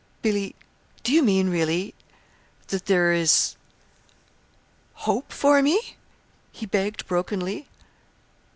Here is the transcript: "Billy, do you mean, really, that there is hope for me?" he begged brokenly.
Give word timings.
"Billy, 0.23 0.55
do 1.03 1.13
you 1.13 1.21
mean, 1.21 1.47
really, 1.51 1.93
that 2.69 2.87
there 2.87 3.13
is 3.13 3.55
hope 5.05 5.31
for 5.31 5.61
me?" 5.61 5.95
he 6.51 6.65
begged 6.65 7.05
brokenly. 7.05 7.69